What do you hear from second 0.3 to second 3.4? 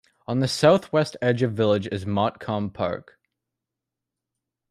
the south-west edge of the village is Motcombe Park.